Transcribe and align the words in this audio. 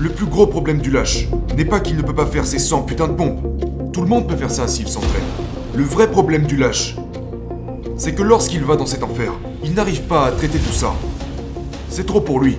Le 0.00 0.10
plus 0.10 0.26
gros 0.26 0.46
problème 0.46 0.78
du 0.78 0.92
lâche 0.92 1.26
n'est 1.56 1.64
pas 1.64 1.80
qu'il 1.80 1.96
ne 1.96 2.02
peut 2.02 2.14
pas 2.14 2.26
faire 2.26 2.46
ses 2.46 2.60
100 2.60 2.82
putains 2.82 3.08
de 3.08 3.14
pompes. 3.14 3.40
Tout 3.92 4.00
le 4.00 4.06
monde 4.06 4.28
peut 4.28 4.36
faire 4.36 4.50
ça 4.52 4.68
s'il 4.68 4.86
s'entraîne. 4.86 5.24
Le 5.74 5.82
vrai 5.82 6.08
problème 6.08 6.46
du 6.46 6.56
lâche, 6.56 6.94
c'est 7.96 8.14
que 8.14 8.22
lorsqu'il 8.22 8.62
va 8.62 8.76
dans 8.76 8.86
cet 8.86 9.02
enfer, 9.02 9.32
il 9.64 9.74
n'arrive 9.74 10.02
pas 10.02 10.26
à 10.26 10.30
traiter 10.30 10.60
tout 10.60 10.72
ça. 10.72 10.94
C'est 11.88 12.06
trop 12.06 12.20
pour 12.20 12.38
lui. 12.38 12.58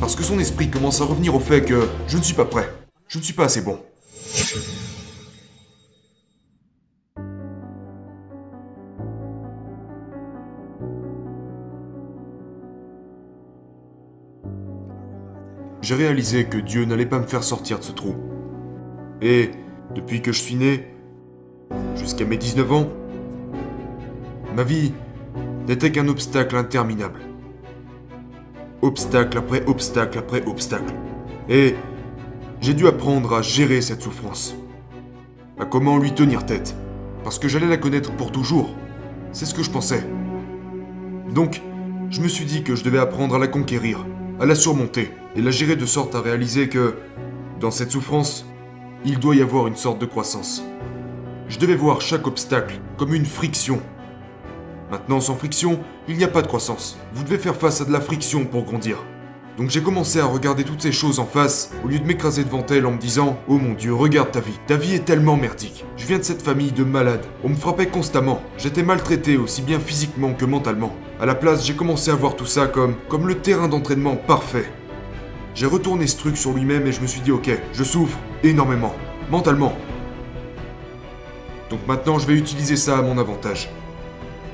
Parce 0.00 0.16
que 0.16 0.24
son 0.24 0.40
esprit 0.40 0.68
commence 0.68 1.00
à 1.00 1.04
revenir 1.04 1.36
au 1.36 1.40
fait 1.40 1.62
que 1.62 1.88
je 2.08 2.16
ne 2.16 2.22
suis 2.22 2.34
pas 2.34 2.46
prêt. 2.46 2.68
Je 3.06 3.18
ne 3.18 3.22
suis 3.22 3.34
pas 3.34 3.44
assez 3.44 3.60
bon. 3.60 3.78
J'ai 15.80 15.94
réalisé 15.94 16.44
que 16.44 16.58
Dieu 16.58 16.84
n'allait 16.84 17.06
pas 17.06 17.20
me 17.20 17.26
faire 17.26 17.44
sortir 17.44 17.78
de 17.78 17.84
ce 17.84 17.92
trou. 17.92 18.16
Et 19.22 19.50
depuis 19.94 20.22
que 20.22 20.32
je 20.32 20.40
suis 20.40 20.56
né, 20.56 20.94
jusqu'à 21.96 22.24
mes 22.24 22.36
19 22.36 22.72
ans, 22.72 22.88
ma 24.56 24.64
vie 24.64 24.92
n'était 25.68 25.92
qu'un 25.92 26.08
obstacle 26.08 26.56
interminable. 26.56 27.20
Obstacle 28.82 29.38
après 29.38 29.64
obstacle 29.66 30.18
après 30.18 30.44
obstacle. 30.46 30.94
Et 31.48 31.76
j'ai 32.60 32.74
dû 32.74 32.88
apprendre 32.88 33.34
à 33.34 33.42
gérer 33.42 33.80
cette 33.80 34.02
souffrance. 34.02 34.56
À 35.60 35.64
comment 35.64 35.98
lui 35.98 36.12
tenir 36.12 36.44
tête. 36.44 36.74
Parce 37.22 37.38
que 37.38 37.46
j'allais 37.46 37.68
la 37.68 37.76
connaître 37.76 38.12
pour 38.12 38.32
toujours. 38.32 38.74
C'est 39.32 39.46
ce 39.46 39.54
que 39.54 39.62
je 39.62 39.70
pensais. 39.70 40.04
Donc, 41.32 41.62
je 42.10 42.20
me 42.20 42.28
suis 42.28 42.46
dit 42.46 42.64
que 42.64 42.74
je 42.74 42.82
devais 42.82 42.98
apprendre 42.98 43.34
à 43.34 43.38
la 43.38 43.48
conquérir, 43.48 44.04
à 44.40 44.46
la 44.46 44.54
surmonter, 44.54 45.10
et 45.36 45.42
la 45.42 45.50
gérer 45.50 45.76
de 45.76 45.86
sorte 45.86 46.14
à 46.14 46.20
réaliser 46.20 46.68
que, 46.68 46.94
dans 47.60 47.70
cette 47.70 47.90
souffrance, 47.90 48.46
il 49.04 49.18
doit 49.18 49.34
y 49.34 49.42
avoir 49.42 49.66
une 49.66 49.76
sorte 49.76 50.00
de 50.00 50.06
croissance. 50.06 50.62
Je 51.48 51.58
devais 51.58 51.74
voir 51.74 52.00
chaque 52.00 52.26
obstacle 52.26 52.80
comme 52.96 53.14
une 53.14 53.26
friction. 53.26 53.80
Maintenant, 54.90 55.20
sans 55.20 55.34
friction, 55.34 55.80
il 56.08 56.16
n'y 56.16 56.24
a 56.24 56.28
pas 56.28 56.42
de 56.42 56.46
croissance. 56.46 56.98
Vous 57.12 57.24
devez 57.24 57.38
faire 57.38 57.56
face 57.56 57.80
à 57.80 57.84
de 57.84 57.92
la 57.92 58.00
friction 58.00 58.44
pour 58.44 58.64
grandir. 58.64 58.98
Donc 59.58 59.70
j'ai 59.70 59.82
commencé 59.82 60.20
à 60.20 60.24
regarder 60.24 60.62
toutes 60.62 60.82
ces 60.82 60.92
choses 60.92 61.18
en 61.18 61.26
face, 61.26 61.72
au 61.84 61.88
lieu 61.88 61.98
de 61.98 62.04
m'écraser 62.04 62.44
devant 62.44 62.64
elles 62.70 62.86
en 62.86 62.92
me 62.92 62.96
disant 62.98 63.36
Oh 63.48 63.58
mon 63.58 63.74
dieu, 63.74 63.92
regarde 63.92 64.30
ta 64.30 64.38
vie. 64.38 64.56
Ta 64.68 64.76
vie 64.76 64.94
est 64.94 65.04
tellement 65.04 65.36
merdique. 65.36 65.84
Je 65.96 66.06
viens 66.06 66.18
de 66.18 66.22
cette 66.22 66.42
famille 66.42 66.70
de 66.70 66.84
malades. 66.84 67.26
On 67.42 67.48
me 67.48 67.56
frappait 67.56 67.88
constamment. 67.88 68.40
J'étais 68.56 68.84
maltraité 68.84 69.36
aussi 69.36 69.62
bien 69.62 69.80
physiquement 69.80 70.32
que 70.32 70.44
mentalement. 70.44 70.94
À 71.20 71.26
la 71.26 71.34
place, 71.34 71.66
j'ai 71.66 71.74
commencé 71.74 72.12
à 72.12 72.14
voir 72.14 72.36
tout 72.36 72.46
ça 72.46 72.68
comme, 72.68 72.94
comme 73.08 73.26
le 73.26 73.34
terrain 73.34 73.66
d'entraînement 73.66 74.14
parfait. 74.14 74.70
J'ai 75.56 75.66
retourné 75.66 76.06
ce 76.06 76.18
truc 76.18 76.36
sur 76.36 76.52
lui-même 76.52 76.86
et 76.86 76.92
je 76.92 77.00
me 77.00 77.08
suis 77.08 77.20
dit 77.20 77.32
Ok, 77.32 77.50
je 77.72 77.82
souffre 77.82 78.16
énormément. 78.44 78.94
Mentalement. 79.28 79.76
Donc 81.68 81.80
maintenant, 81.88 82.20
je 82.20 82.28
vais 82.28 82.34
utiliser 82.34 82.76
ça 82.76 82.98
à 82.98 83.02
mon 83.02 83.18
avantage. 83.18 83.68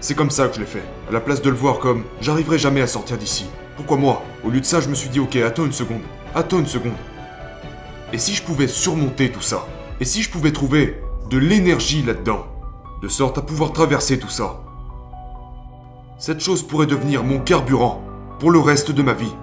C'est 0.01 0.15
comme 0.15 0.31
ça 0.31 0.49
que 0.49 0.55
je 0.55 0.61
l'ai 0.61 0.67
fait. 0.67 0.83
À 1.11 1.13
la 1.13 1.21
place 1.21 1.43
de 1.43 1.51
le 1.51 1.57
voir 1.57 1.79
comme 1.79 2.05
j'arriverai 2.23 2.57
jamais 2.57 2.81
à 2.81 2.87
sortir 2.87 3.19
d'ici. 3.19 3.45
Pourquoi 3.77 3.97
moi 3.97 4.23
Au 4.45 4.51
lieu 4.51 4.61
de 4.61 4.65
ça, 4.65 4.81
je 4.81 4.89
me 4.89 4.95
suis 4.95 5.09
dit 5.09 5.21
ok, 5.21 5.37
attends 5.37 5.65
une 5.65 5.73
seconde. 5.73 6.03
Attends 6.35 6.61
une 6.61 6.67
seconde. 6.67 6.93
Et 8.13 8.19
si 8.19 8.35
je 8.35 8.43
pouvais 8.43 8.69
surmonter 8.69 9.33
tout 9.33 9.41
ça 9.41 9.67
Et 10.01 10.05
si 10.05 10.23
je 10.23 10.31
pouvais 10.31 10.53
trouver 10.53 11.03
de 11.31 11.39
l'énergie 11.39 12.03
là-dedans 12.03 12.47
De 13.03 13.09
sorte 13.09 13.39
à 13.39 13.43
pouvoir 13.43 13.73
traverser 13.73 14.19
tout 14.19 14.29
ça 14.29 14.61
Cette 16.19 16.41
chose 16.41 16.63
pourrait 16.63 16.87
devenir 16.87 17.25
mon 17.25 17.41
carburant 17.41 18.05
pour 18.39 18.51
le 18.51 18.61
reste 18.61 18.93
de 18.93 19.03
ma 19.03 19.15
vie. 19.15 19.35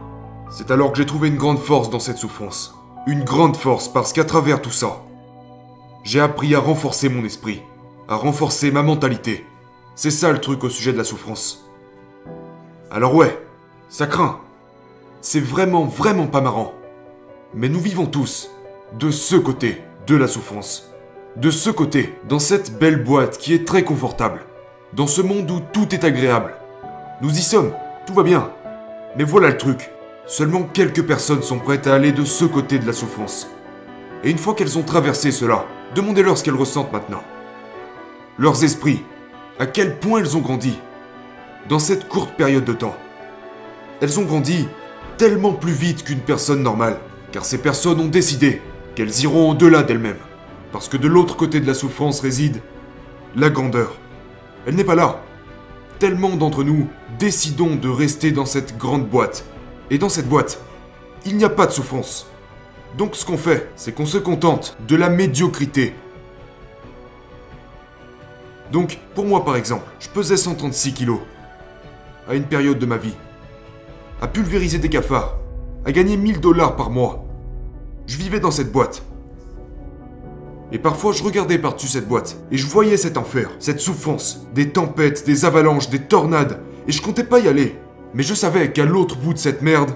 C'est 0.49 0.71
alors 0.71 0.91
que 0.91 0.97
j'ai 0.97 1.05
trouvé 1.05 1.29
une 1.29 1.37
grande 1.37 1.59
force 1.59 1.89
dans 1.89 1.99
cette 1.99 2.17
souffrance. 2.17 2.75
Une 3.07 3.23
grande 3.23 3.55
force 3.55 3.87
parce 3.87 4.13
qu'à 4.13 4.25
travers 4.25 4.61
tout 4.61 4.71
ça, 4.71 5.01
j'ai 6.03 6.19
appris 6.19 6.55
à 6.55 6.59
renforcer 6.59 7.09
mon 7.09 7.25
esprit, 7.25 7.61
à 8.07 8.15
renforcer 8.15 8.71
ma 8.71 8.83
mentalité. 8.83 9.45
C'est 9.95 10.11
ça 10.11 10.31
le 10.31 10.39
truc 10.39 10.63
au 10.63 10.69
sujet 10.69 10.93
de 10.93 10.97
la 10.97 11.03
souffrance. 11.03 11.69
Alors 12.89 13.15
ouais, 13.15 13.37
ça 13.91 14.07
craint. 14.07 14.39
C'est 15.19 15.41
vraiment, 15.41 15.83
vraiment 15.83 16.25
pas 16.25 16.39
marrant. 16.39 16.73
Mais 17.53 17.67
nous 17.67 17.81
vivons 17.81 18.05
tous 18.05 18.49
de 18.97 19.11
ce 19.11 19.35
côté 19.35 19.83
de 20.07 20.15
la 20.15 20.29
souffrance. 20.29 20.89
De 21.35 21.51
ce 21.51 21.69
côté, 21.69 22.15
dans 22.29 22.39
cette 22.39 22.79
belle 22.79 23.03
boîte 23.03 23.37
qui 23.37 23.53
est 23.53 23.67
très 23.67 23.83
confortable. 23.83 24.45
Dans 24.93 25.07
ce 25.07 25.21
monde 25.21 25.51
où 25.51 25.59
tout 25.73 25.93
est 25.93 26.05
agréable. 26.05 26.53
Nous 27.21 27.37
y 27.37 27.41
sommes, 27.41 27.73
tout 28.07 28.13
va 28.13 28.23
bien. 28.23 28.49
Mais 29.17 29.25
voilà 29.25 29.49
le 29.49 29.57
truc. 29.57 29.91
Seulement 30.25 30.63
quelques 30.63 31.05
personnes 31.05 31.43
sont 31.43 31.59
prêtes 31.59 31.85
à 31.85 31.93
aller 31.93 32.13
de 32.13 32.23
ce 32.23 32.45
côté 32.45 32.79
de 32.79 32.87
la 32.87 32.93
souffrance. 32.93 33.49
Et 34.23 34.31
une 34.31 34.37
fois 34.37 34.55
qu'elles 34.55 34.77
ont 34.77 34.83
traversé 34.83 35.31
cela, 35.31 35.65
demandez-leur 35.95 36.37
ce 36.37 36.45
qu'elles 36.45 36.55
ressentent 36.55 36.93
maintenant. 36.93 37.23
Leurs 38.37 38.63
esprits, 38.63 39.03
à 39.59 39.65
quel 39.65 39.99
point 39.99 40.21
elles 40.21 40.37
ont 40.37 40.41
grandi 40.41 40.79
dans 41.67 41.79
cette 41.79 42.07
courte 42.07 42.35
période 42.35 42.63
de 42.63 42.73
temps. 42.73 42.95
Elles 44.01 44.19
ont 44.19 44.23
grandi 44.23 44.67
tellement 45.17 45.53
plus 45.53 45.73
vite 45.73 46.03
qu'une 46.03 46.21
personne 46.21 46.63
normale, 46.63 46.97
car 47.31 47.45
ces 47.45 47.59
personnes 47.59 47.99
ont 47.99 48.07
décidé 48.07 48.59
qu'elles 48.95 49.21
iront 49.21 49.51
au-delà 49.51 49.83
d'elles-mêmes, 49.83 50.17
parce 50.71 50.89
que 50.89 50.97
de 50.97 51.07
l'autre 51.07 51.37
côté 51.37 51.59
de 51.59 51.67
la 51.67 51.75
souffrance 51.75 52.19
réside 52.19 52.61
la 53.35 53.51
grandeur. 53.51 53.95
Elle 54.65 54.73
n'est 54.73 54.83
pas 54.83 54.95
là. 54.95 55.21
Tellement 55.99 56.35
d'entre 56.35 56.63
nous 56.63 56.89
décidons 57.19 57.75
de 57.75 57.89
rester 57.89 58.31
dans 58.31 58.47
cette 58.47 58.75
grande 58.75 59.07
boîte. 59.07 59.45
Et 59.91 59.99
dans 59.99 60.09
cette 60.09 60.27
boîte, 60.27 60.59
il 61.23 61.37
n'y 61.37 61.43
a 61.43 61.49
pas 61.49 61.67
de 61.67 61.71
souffrance. 61.71 62.27
Donc 62.97 63.15
ce 63.15 63.23
qu'on 63.23 63.37
fait, 63.37 63.69
c'est 63.75 63.93
qu'on 63.93 64.07
se 64.07 64.17
contente 64.17 64.77
de 64.87 64.95
la 64.95 65.09
médiocrité. 65.09 65.93
Donc, 68.71 68.99
pour 69.13 69.25
moi 69.25 69.45
par 69.45 69.57
exemple, 69.57 69.85
je 69.99 70.09
pesais 70.09 70.37
136 70.37 70.93
kilos. 70.93 71.19
À 72.27 72.33
une 72.33 72.45
période 72.45 72.79
de 72.79 72.85
ma 72.87 72.97
vie 72.97 73.13
à 74.21 74.27
pulvériser 74.27 74.77
des 74.77 74.89
cafards, 74.89 75.37
à 75.83 75.91
gagner 75.91 76.15
1000 76.15 76.39
dollars 76.39 76.75
par 76.75 76.91
mois. 76.91 77.25
Je 78.05 78.17
vivais 78.17 78.39
dans 78.39 78.51
cette 78.51 78.71
boîte. 78.71 79.03
Et 80.71 80.77
parfois, 80.77 81.11
je 81.11 81.23
regardais 81.23 81.57
par-dessus 81.57 81.87
cette 81.87 82.07
boîte, 82.07 82.37
et 82.51 82.57
je 82.57 82.67
voyais 82.67 82.97
cet 82.97 83.17
enfer, 83.17 83.49
cette 83.59 83.79
souffrance, 83.79 84.47
des 84.53 84.69
tempêtes, 84.69 85.25
des 85.25 85.43
avalanches, 85.43 85.89
des 85.89 85.99
tornades, 85.99 86.61
et 86.87 86.91
je 86.91 87.01
comptais 87.01 87.23
pas 87.23 87.39
y 87.39 87.47
aller. 87.47 87.75
Mais 88.13 88.23
je 88.23 88.33
savais 88.33 88.71
qu'à 88.71 88.85
l'autre 88.85 89.17
bout 89.17 89.33
de 89.33 89.39
cette 89.39 89.63
merde, 89.63 89.91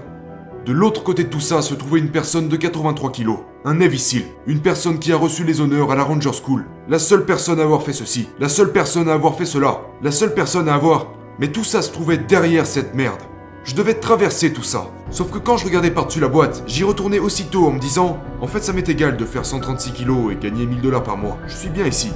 de 0.66 0.72
l'autre 0.72 1.04
côté 1.04 1.22
de 1.22 1.28
tout 1.28 1.40
ça 1.40 1.62
se 1.62 1.74
trouvait 1.74 2.00
une 2.00 2.10
personne 2.10 2.48
de 2.48 2.56
83 2.56 3.12
kilos, 3.12 3.38
un 3.64 3.78
Seal, 3.96 4.24
une 4.48 4.60
personne 4.60 4.98
qui 4.98 5.12
a 5.12 5.16
reçu 5.16 5.44
les 5.44 5.60
honneurs 5.60 5.92
à 5.92 5.94
la 5.94 6.02
Ranger 6.02 6.32
School, 6.32 6.64
la 6.88 6.98
seule 6.98 7.24
personne 7.24 7.60
à 7.60 7.62
avoir 7.62 7.82
fait 7.82 7.92
ceci, 7.92 8.28
la 8.40 8.48
seule 8.48 8.72
personne 8.72 9.08
à 9.08 9.14
avoir 9.14 9.36
fait 9.36 9.46
cela, 9.46 9.82
la 10.02 10.10
seule 10.10 10.34
personne 10.34 10.68
à 10.68 10.74
avoir... 10.74 11.12
Mais 11.38 11.52
tout 11.52 11.64
ça 11.64 11.82
se 11.82 11.92
trouvait 11.92 12.16
derrière 12.16 12.66
cette 12.66 12.94
merde. 12.94 13.20
Je 13.66 13.74
devais 13.74 13.94
traverser 13.94 14.52
tout 14.52 14.62
ça. 14.62 14.86
Sauf 15.10 15.32
que 15.32 15.38
quand 15.38 15.56
je 15.56 15.64
regardais 15.64 15.90
par-dessus 15.90 16.20
la 16.20 16.28
boîte, 16.28 16.62
j'y 16.68 16.84
retournais 16.84 17.18
aussitôt 17.18 17.66
en 17.66 17.72
me 17.72 17.80
disant 17.80 18.20
En 18.40 18.46
fait, 18.46 18.62
ça 18.62 18.72
m'est 18.72 18.88
égal 18.88 19.16
de 19.16 19.24
faire 19.24 19.44
136 19.44 19.90
kilos 19.90 20.32
et 20.32 20.36
gagner 20.36 20.66
1000 20.66 20.80
dollars 20.80 21.02
par 21.02 21.16
mois. 21.16 21.36
Je 21.48 21.56
suis 21.56 21.68
bien 21.68 21.84
ici. 21.84 22.12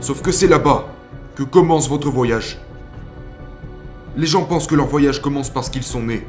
Sauf 0.00 0.20
que 0.20 0.32
c'est 0.32 0.48
là-bas 0.48 0.88
que 1.36 1.44
commence 1.44 1.88
votre 1.88 2.10
voyage. 2.10 2.58
Les 4.16 4.26
gens 4.26 4.42
pensent 4.42 4.66
que 4.66 4.74
leur 4.74 4.88
voyage 4.88 5.22
commence 5.22 5.48
parce 5.48 5.70
qu'ils 5.70 5.84
sont 5.84 6.02
nés. 6.02 6.26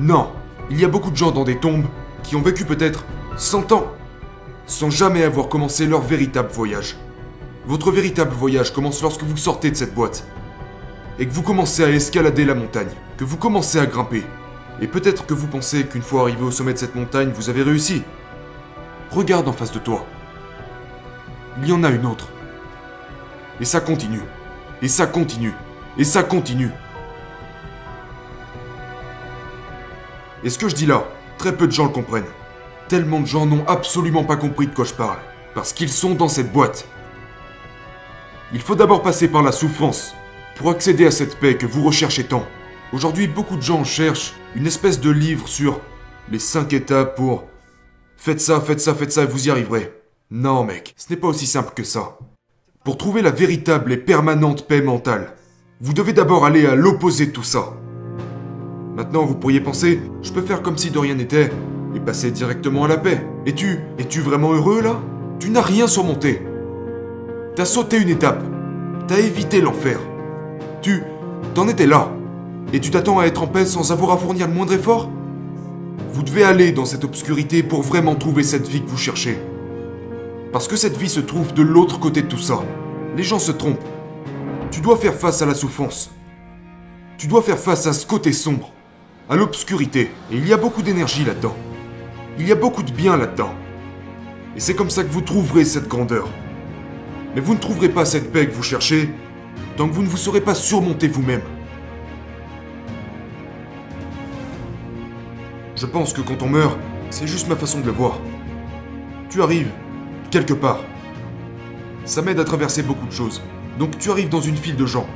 Non, 0.00 0.30
il 0.68 0.80
y 0.80 0.84
a 0.84 0.88
beaucoup 0.88 1.12
de 1.12 1.16
gens 1.16 1.30
dans 1.30 1.44
des 1.44 1.58
tombes 1.58 1.86
qui 2.24 2.34
ont 2.34 2.42
vécu 2.42 2.64
peut-être 2.64 3.04
100 3.36 3.70
ans 3.70 3.86
sans 4.66 4.90
jamais 4.90 5.22
avoir 5.22 5.48
commencé 5.48 5.86
leur 5.86 6.00
véritable 6.00 6.50
voyage. 6.50 6.96
Votre 7.64 7.92
véritable 7.92 8.34
voyage 8.34 8.72
commence 8.72 9.02
lorsque 9.02 9.22
vous 9.22 9.36
sortez 9.36 9.70
de 9.70 9.76
cette 9.76 9.94
boîte 9.94 10.26
et 11.22 11.26
que 11.26 11.32
vous 11.32 11.42
commencez 11.42 11.84
à 11.84 11.88
escalader 11.88 12.44
la 12.44 12.56
montagne, 12.56 12.90
que 13.16 13.22
vous 13.22 13.36
commencez 13.36 13.78
à 13.78 13.86
grimper. 13.86 14.24
Et 14.80 14.88
peut-être 14.88 15.24
que 15.24 15.34
vous 15.34 15.46
pensez 15.46 15.86
qu'une 15.86 16.02
fois 16.02 16.22
arrivé 16.22 16.42
au 16.42 16.50
sommet 16.50 16.72
de 16.72 16.78
cette 16.78 16.96
montagne, 16.96 17.30
vous 17.32 17.48
avez 17.48 17.62
réussi. 17.62 18.02
Regarde 19.12 19.46
en 19.46 19.52
face 19.52 19.70
de 19.70 19.78
toi. 19.78 20.04
Il 21.58 21.68
y 21.68 21.72
en 21.72 21.84
a 21.84 21.90
une 21.90 22.06
autre. 22.06 22.26
Et 23.60 23.64
ça 23.64 23.80
continue. 23.80 24.22
Et 24.82 24.88
ça 24.88 25.06
continue. 25.06 25.52
Et 25.96 26.02
ça 26.02 26.24
continue. 26.24 26.72
Et 30.42 30.50
ce 30.50 30.58
que 30.58 30.68
je 30.68 30.74
dis 30.74 30.86
là, 30.86 31.04
très 31.38 31.56
peu 31.56 31.68
de 31.68 31.72
gens 31.72 31.84
le 31.84 31.90
comprennent. 31.90 32.24
Tellement 32.88 33.20
de 33.20 33.26
gens 33.26 33.46
n'ont 33.46 33.64
absolument 33.68 34.24
pas 34.24 34.34
compris 34.34 34.66
de 34.66 34.74
quoi 34.74 34.86
je 34.86 34.94
parle. 34.94 35.18
Parce 35.54 35.72
qu'ils 35.72 35.88
sont 35.88 36.16
dans 36.16 36.26
cette 36.26 36.52
boîte. 36.52 36.84
Il 38.52 38.60
faut 38.60 38.74
d'abord 38.74 39.02
passer 39.02 39.28
par 39.28 39.44
la 39.44 39.52
souffrance 39.52 40.16
pour 40.56 40.70
accéder 40.70 41.06
à 41.06 41.10
cette 41.10 41.36
paix 41.36 41.56
que 41.56 41.66
vous 41.66 41.82
recherchez 41.82 42.24
tant. 42.24 42.44
Aujourd'hui, 42.92 43.26
beaucoup 43.26 43.56
de 43.56 43.62
gens 43.62 43.84
cherchent 43.84 44.34
une 44.54 44.66
espèce 44.66 45.00
de 45.00 45.10
livre 45.10 45.48
sur 45.48 45.80
les 46.30 46.38
5 46.38 46.72
étapes 46.72 47.16
pour 47.16 47.44
faites 48.16 48.40
ça, 48.40 48.60
faites 48.60 48.80
ça, 48.80 48.94
faites 48.94 49.12
ça 49.12 49.22
et 49.22 49.26
vous 49.26 49.48
y 49.48 49.50
arriverez. 49.50 49.92
Non 50.30 50.64
mec, 50.64 50.94
ce 50.96 51.10
n'est 51.10 51.18
pas 51.18 51.28
aussi 51.28 51.46
simple 51.46 51.72
que 51.74 51.84
ça. 51.84 52.18
Pour 52.84 52.98
trouver 52.98 53.22
la 53.22 53.30
véritable 53.30 53.92
et 53.92 53.96
permanente 53.96 54.66
paix 54.66 54.82
mentale, 54.82 55.34
vous 55.80 55.94
devez 55.94 56.12
d'abord 56.12 56.44
aller 56.44 56.66
à 56.66 56.74
l'opposé 56.74 57.26
de 57.26 57.32
tout 57.32 57.42
ça. 57.42 57.74
Maintenant, 58.94 59.24
vous 59.24 59.34
pourriez 59.34 59.60
penser, 59.60 60.00
je 60.22 60.32
peux 60.32 60.42
faire 60.42 60.62
comme 60.62 60.78
si 60.78 60.90
de 60.90 60.98
rien 60.98 61.14
n'était 61.14 61.50
et 61.94 62.00
passer 62.00 62.30
directement 62.30 62.84
à 62.84 62.88
la 62.88 62.98
paix. 62.98 63.26
Es-tu, 63.46 63.78
es-tu 63.98 64.20
vraiment 64.20 64.52
heureux 64.52 64.82
là? 64.82 65.00
Tu 65.38 65.50
n'as 65.50 65.62
rien 65.62 65.86
surmonté. 65.86 66.42
T'as 67.56 67.64
sauté 67.64 67.98
une 67.98 68.10
étape. 68.10 68.42
T'as 69.08 69.18
évité 69.18 69.60
l'enfer. 69.60 69.98
Tu, 70.82 71.04
t'en 71.54 71.68
étais 71.68 71.86
là. 71.86 72.10
Et 72.72 72.80
tu 72.80 72.90
t'attends 72.90 73.20
à 73.20 73.26
être 73.26 73.40
en 73.40 73.46
paix 73.46 73.66
sans 73.66 73.92
avoir 73.92 74.10
à 74.10 74.16
fournir 74.16 74.48
le 74.48 74.52
moindre 74.52 74.72
effort? 74.72 75.08
Vous 76.12 76.24
devez 76.24 76.42
aller 76.42 76.72
dans 76.72 76.84
cette 76.84 77.04
obscurité 77.04 77.62
pour 77.62 77.82
vraiment 77.82 78.16
trouver 78.16 78.42
cette 78.42 78.66
vie 78.66 78.82
que 78.82 78.90
vous 78.90 78.98
cherchez. 78.98 79.38
Parce 80.52 80.66
que 80.66 80.74
cette 80.74 80.96
vie 80.96 81.08
se 81.08 81.20
trouve 81.20 81.54
de 81.54 81.62
l'autre 81.62 82.00
côté 82.00 82.22
de 82.22 82.26
tout 82.26 82.38
ça. 82.38 82.64
Les 83.16 83.22
gens 83.22 83.38
se 83.38 83.52
trompent. 83.52 83.84
Tu 84.72 84.80
dois 84.80 84.96
faire 84.96 85.14
face 85.14 85.40
à 85.40 85.46
la 85.46 85.54
souffrance. 85.54 86.10
Tu 87.16 87.28
dois 87.28 87.42
faire 87.42 87.60
face 87.60 87.86
à 87.86 87.92
ce 87.92 88.04
côté 88.04 88.32
sombre, 88.32 88.72
à 89.30 89.36
l'obscurité. 89.36 90.10
Et 90.32 90.36
il 90.36 90.48
y 90.48 90.52
a 90.52 90.56
beaucoup 90.56 90.82
d'énergie 90.82 91.24
là-dedans. 91.24 91.54
Il 92.40 92.48
y 92.48 92.50
a 92.50 92.56
beaucoup 92.56 92.82
de 92.82 92.90
bien 92.90 93.16
là-dedans. 93.16 93.54
Et 94.56 94.60
c'est 94.60 94.74
comme 94.74 94.90
ça 94.90 95.04
que 95.04 95.12
vous 95.12 95.20
trouverez 95.20 95.64
cette 95.64 95.86
grandeur. 95.86 96.28
Mais 97.36 97.40
vous 97.40 97.54
ne 97.54 97.60
trouverez 97.60 97.88
pas 97.88 98.04
cette 98.04 98.32
paix 98.32 98.48
que 98.48 98.52
vous 98.52 98.64
cherchez 98.64 99.08
tant 99.76 99.88
que 99.88 99.94
vous 99.94 100.02
ne 100.02 100.08
vous 100.08 100.16
saurez 100.16 100.40
pas 100.40 100.54
surmonter 100.54 101.08
vous-même. 101.08 101.42
Je 105.76 105.86
pense 105.86 106.12
que 106.12 106.20
quand 106.20 106.42
on 106.42 106.48
meurt, 106.48 106.78
c'est 107.10 107.26
juste 107.26 107.48
ma 107.48 107.56
façon 107.56 107.80
de 107.80 107.86
le 107.86 107.92
voir. 107.92 108.18
Tu 109.30 109.42
arrives, 109.42 109.70
quelque 110.30 110.54
part. 110.54 110.80
Ça 112.04 112.22
m'aide 112.22 112.38
à 112.38 112.44
traverser 112.44 112.82
beaucoup 112.82 113.06
de 113.06 113.12
choses. 113.12 113.42
Donc 113.78 113.98
tu 113.98 114.10
arrives 114.10 114.28
dans 114.28 114.40
une 114.40 114.56
file 114.56 114.76
de 114.76 114.86
gens. 114.86 115.06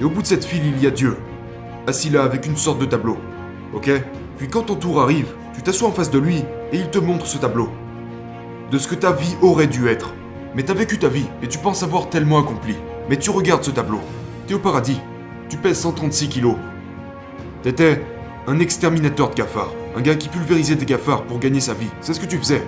Et 0.00 0.04
au 0.04 0.10
bout 0.10 0.22
de 0.22 0.26
cette 0.26 0.44
file, 0.44 0.62
il 0.64 0.82
y 0.82 0.86
a 0.86 0.90
Dieu, 0.90 1.16
assis 1.86 2.08
là 2.08 2.22
avec 2.22 2.46
une 2.46 2.56
sorte 2.56 2.78
de 2.78 2.86
tableau. 2.86 3.18
Ok? 3.74 3.90
Puis 4.36 4.48
quand 4.48 4.62
ton 4.62 4.76
tour 4.76 5.02
arrive, 5.02 5.34
tu 5.54 5.62
t'assois 5.62 5.88
en 5.88 5.92
face 5.92 6.10
de 6.10 6.18
lui 6.18 6.44
et 6.72 6.78
il 6.78 6.88
te 6.88 6.98
montre 6.98 7.26
ce 7.26 7.38
tableau. 7.38 7.70
De 8.70 8.78
ce 8.78 8.86
que 8.86 8.94
ta 8.94 9.12
vie 9.12 9.34
aurait 9.42 9.66
dû 9.66 9.88
être. 9.88 10.14
Mais 10.54 10.62
t'as 10.62 10.74
vécu 10.74 10.98
ta 10.98 11.08
vie 11.08 11.26
et 11.42 11.48
tu 11.48 11.58
penses 11.58 11.82
avoir 11.82 12.08
tellement 12.08 12.38
accompli. 12.38 12.74
Mais 13.08 13.16
tu 13.16 13.30
regardes 13.30 13.64
ce 13.64 13.70
tableau. 13.70 14.00
T'es 14.46 14.54
au 14.54 14.58
paradis. 14.58 15.00
Tu 15.48 15.56
pèses 15.56 15.78
136 15.78 16.28
kilos. 16.28 16.56
T'étais 17.62 18.02
un 18.46 18.58
exterminateur 18.58 19.30
de 19.30 19.34
cafards. 19.34 19.72
Un 19.96 20.00
gars 20.00 20.14
qui 20.14 20.28
pulvérisait 20.28 20.76
des 20.76 20.86
cafards 20.86 21.24
pour 21.24 21.38
gagner 21.38 21.60
sa 21.60 21.74
vie. 21.74 21.90
C'est 22.00 22.14
ce 22.14 22.20
que 22.20 22.26
tu 22.26 22.38
faisais. 22.38 22.62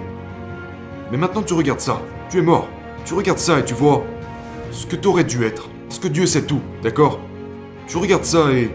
Mais 1.10 1.16
maintenant 1.16 1.42
tu 1.42 1.54
regardes 1.54 1.80
ça. 1.80 2.00
Tu 2.30 2.38
es 2.38 2.42
mort. 2.42 2.68
Tu 3.04 3.14
regardes 3.14 3.38
ça 3.38 3.58
et 3.58 3.64
tu 3.64 3.74
vois 3.74 4.04
ce 4.70 4.86
que 4.86 4.96
t'aurais 4.96 5.24
dû 5.24 5.44
être. 5.44 5.68
Parce 5.88 5.98
que 5.98 6.08
Dieu 6.08 6.26
sait 6.26 6.42
tout, 6.42 6.60
d'accord? 6.82 7.18
Tu 7.86 7.96
regardes 7.96 8.24
ça 8.24 8.52
et... 8.52 8.70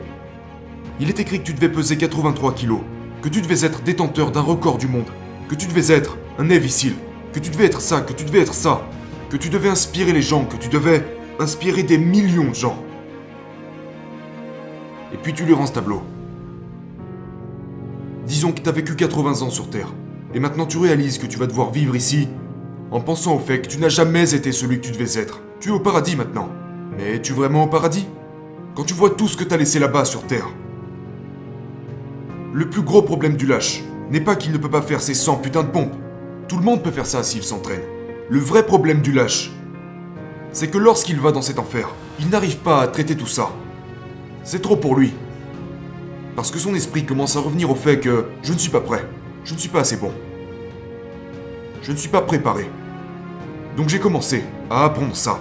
Il 0.99 1.09
est 1.09 1.19
écrit 1.19 1.39
que 1.39 1.45
tu 1.45 1.53
devais 1.53 1.69
peser 1.69 1.97
83 1.97 2.53
kilos, 2.53 2.79
que 3.21 3.29
tu 3.29 3.41
devais 3.41 3.65
être 3.65 3.81
détenteur 3.81 4.31
d'un 4.31 4.41
record 4.41 4.77
du 4.77 4.87
monde, 4.87 5.09
que 5.49 5.55
tu 5.55 5.67
devais 5.67 5.93
être 5.93 6.17
un 6.39 6.45
Navy 6.45 6.93
que 7.33 7.39
tu 7.39 7.49
devais 7.49 7.65
être 7.65 7.81
ça, 7.81 8.01
que 8.01 8.13
tu 8.13 8.23
devais 8.23 8.39
être 8.39 8.53
ça, 8.53 8.81
que 9.35 9.41
tu 9.41 9.49
devais 9.49 9.67
inspirer 9.67 10.13
les 10.13 10.21
gens, 10.21 10.45
que 10.45 10.55
tu 10.55 10.69
devais 10.69 11.05
inspirer 11.39 11.83
des 11.83 11.97
millions 11.97 12.51
de 12.51 12.55
gens. 12.55 12.81
Et 15.13 15.17
puis 15.17 15.33
tu 15.33 15.43
lui 15.43 15.53
rends 15.53 15.65
ce 15.65 15.73
tableau. 15.73 16.01
Disons 18.25 18.53
que 18.53 18.61
t'as 18.61 18.71
vécu 18.71 18.95
80 18.95 19.41
ans 19.41 19.49
sur 19.49 19.69
Terre, 19.69 19.91
et 20.33 20.39
maintenant 20.39 20.65
tu 20.65 20.77
réalises 20.77 21.17
que 21.17 21.25
tu 21.25 21.37
vas 21.37 21.47
devoir 21.47 21.71
vivre 21.71 21.97
ici 21.97 22.29
en 22.91 23.01
pensant 23.01 23.35
au 23.35 23.39
fait 23.39 23.59
que 23.59 23.67
tu 23.67 23.77
n'as 23.77 23.89
jamais 23.89 24.33
été 24.33 24.53
celui 24.53 24.79
que 24.79 24.85
tu 24.85 24.93
devais 24.93 25.19
être. 25.19 25.41
Tu 25.59 25.67
es 25.67 25.73
au 25.73 25.81
paradis 25.81 26.15
maintenant. 26.15 26.47
Mais 26.97 27.17
es-tu 27.17 27.33
vraiment 27.33 27.65
au 27.65 27.67
paradis? 27.67 28.07
Quand 28.73 28.85
tu 28.85 28.93
vois 28.93 29.09
tout 29.09 29.27
ce 29.27 29.35
que 29.35 29.43
t'as 29.43 29.57
laissé 29.57 29.79
là-bas 29.79 30.05
sur 30.05 30.23
Terre. 30.27 30.47
Le 32.53 32.69
plus 32.69 32.83
gros 32.83 33.01
problème 33.01 33.35
du 33.35 33.47
lâche 33.47 33.83
n'est 34.11 34.21
pas 34.21 34.37
qu'il 34.37 34.53
ne 34.53 34.57
peut 34.57 34.69
pas 34.69 34.81
faire 34.81 35.01
ses 35.01 35.13
100 35.13 35.39
putains 35.39 35.63
de 35.63 35.71
pompes. 35.71 35.95
Tout 36.47 36.55
le 36.55 36.63
monde 36.63 36.81
peut 36.81 36.91
faire 36.91 37.05
ça 37.05 37.21
s'il 37.21 37.43
s'entraîne. 37.43 37.94
Le 38.29 38.39
vrai 38.39 38.65
problème 38.65 39.01
du 39.01 39.11
lâche, 39.11 39.51
c'est 40.51 40.69
que 40.69 40.77
lorsqu'il 40.77 41.19
va 41.19 41.31
dans 41.31 41.41
cet 41.41 41.59
enfer, 41.59 41.89
il 42.19 42.29
n'arrive 42.29 42.57
pas 42.57 42.81
à 42.81 42.87
traiter 42.87 43.15
tout 43.15 43.27
ça. 43.27 43.49
C'est 44.43 44.61
trop 44.61 44.75
pour 44.75 44.95
lui. 44.95 45.13
Parce 46.35 46.51
que 46.51 46.59
son 46.59 46.75
esprit 46.75 47.05
commence 47.05 47.35
à 47.35 47.39
revenir 47.39 47.69
au 47.69 47.75
fait 47.75 47.99
que 47.99 48.25
je 48.43 48.53
ne 48.53 48.57
suis 48.57 48.71
pas 48.71 48.81
prêt, 48.81 49.05
je 49.43 49.53
ne 49.53 49.59
suis 49.59 49.69
pas 49.69 49.81
assez 49.81 49.97
bon. 49.97 50.11
Je 51.81 51.91
ne 51.91 51.97
suis 51.97 52.09
pas 52.09 52.21
préparé. 52.21 52.69
Donc 53.77 53.89
j'ai 53.89 53.99
commencé 53.99 54.43
à 54.69 54.85
apprendre 54.85 55.15
ça 55.15 55.39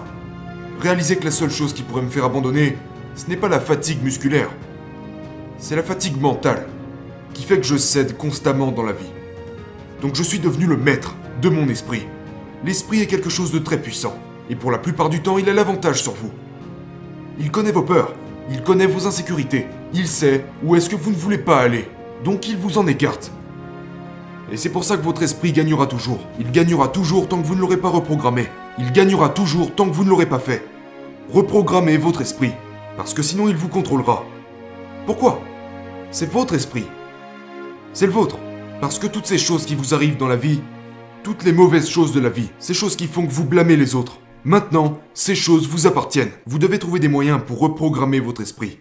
réaliser 0.81 1.17
que 1.17 1.25
la 1.25 1.31
seule 1.31 1.51
chose 1.51 1.73
qui 1.73 1.83
pourrait 1.83 2.03
me 2.03 2.11
faire 2.11 2.25
abandonner, 2.25 2.77
ce 3.17 3.27
n'est 3.29 3.37
pas 3.37 3.49
la 3.49 3.61
fatigue 3.61 4.03
musculaire. 4.03 4.51
C'est 5.59 5.77
la 5.77 5.83
fatigue 5.83 6.21
mentale 6.21 6.67
qui 7.33 7.43
fait 7.43 7.57
que 7.57 7.67
je 7.67 7.77
cède 7.77 8.17
constamment 8.17 8.71
dans 8.71 8.83
la 8.83 8.93
vie. 8.93 9.11
Donc 10.03 10.15
je 10.15 10.23
suis 10.23 10.39
devenu 10.39 10.67
le 10.67 10.77
maître 10.77 11.17
de 11.41 11.49
mon 11.49 11.69
esprit. 11.69 12.07
L'esprit 12.65 13.03
est 13.03 13.07
quelque 13.07 13.29
chose 13.29 13.53
de 13.53 13.59
très 13.59 13.77
puissant, 13.77 14.17
et 14.49 14.57
pour 14.57 14.71
la 14.71 14.79
plupart 14.79 15.11
du 15.11 15.21
temps, 15.21 15.37
il 15.37 15.51
a 15.51 15.53
l'avantage 15.53 16.03
sur 16.03 16.13
vous. 16.13 16.31
Il 17.39 17.51
connaît 17.51 17.73
vos 17.73 17.83
peurs, 17.83 18.15
il 18.51 18.63
connaît 18.63 18.87
vos 18.87 19.07
insécurités, 19.07 19.67
il 19.93 20.09
sait 20.09 20.47
où 20.63 20.75
est-ce 20.75 20.89
que 20.89 20.97
vous 20.97 21.11
ne 21.11 21.17
voulez 21.17 21.37
pas 21.37 21.61
aller, 21.61 21.87
donc 22.25 22.49
il 22.49 22.57
vous 22.57 22.79
en 22.79 22.87
écarte. 22.87 23.33
Et 24.51 24.57
c'est 24.57 24.71
pour 24.71 24.85
ça 24.85 24.97
que 24.97 25.03
votre 25.03 25.23
esprit 25.23 25.53
gagnera 25.53 25.87
toujours. 25.87 26.21
Il 26.41 26.53
gagnera 26.53 26.89
toujours 26.89 27.29
tant 27.29 27.41
que 27.41 27.47
vous 27.47 27.55
ne 27.55 27.61
l'aurez 27.61 27.77
pas 27.77 27.89
reprogrammé. 27.89 28.47
Il 28.79 28.93
gagnera 28.93 29.29
toujours 29.29 29.75
tant 29.75 29.87
que 29.87 29.95
vous 29.95 30.05
ne 30.05 30.11
l'aurez 30.11 30.27
pas 30.27 30.39
fait. 30.39 30.65
Reprogrammez 31.33 31.99
votre 31.99 32.23
esprit, 32.23 32.53
parce 32.97 33.13
que 33.13 33.23
sinon 33.23 33.49
il 33.49 33.57
vous 33.57 33.69
contrôlera. 33.69 34.25
Pourquoi? 35.05 35.43
C'est 36.11 36.31
votre 36.33 36.55
esprit. 36.55 36.87
C'est 37.93 38.07
le 38.07 38.13
vôtre. 38.13 38.39
Parce 38.81 38.99
que 38.99 39.07
toutes 39.07 39.27
ces 39.27 39.39
choses 39.39 39.67
qui 39.67 39.75
vous 39.75 39.93
arrivent 39.93 40.17
dans 40.17 40.29
la 40.29 40.37
vie, 40.37 40.61
toutes 41.25 41.43
les 41.45 41.53
mauvaises 41.53 41.89
choses 41.89 42.13
de 42.13 42.21
la 42.21 42.29
vie, 42.29 42.51
ces 42.59 42.75
choses 42.75 42.97
qui 42.97 43.07
font 43.07 43.27
que 43.27 43.33
vous 43.33 43.47
blâmez 43.47 43.77
les 43.77 43.95
autres, 43.95 44.21
maintenant, 44.45 45.01
ces 45.15 45.35
choses 45.35 45.67
vous 45.67 45.87
appartiennent. 45.87 46.31
Vous 46.45 46.59
devez 46.59 46.79
trouver 46.79 47.01
des 47.01 47.09
moyens 47.09 47.41
pour 47.45 47.61
reprogrammer 47.61 48.21
votre 48.21 48.43
esprit 48.43 48.79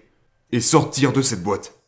et 0.51 0.59
sortir 0.59 1.13
de 1.13 1.21
cette 1.21 1.41
boîte. 1.41 1.82